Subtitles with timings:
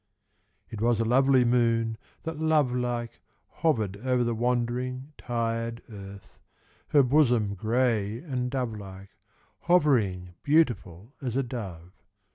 [0.71, 3.21] It was the lovely moon that lovelike
[3.61, 6.39] Hovered over the wandering, tired Earth,
[6.87, 9.09] her bosom gray and dovelike,
[9.67, 11.91] Hovering beautiful as a dove....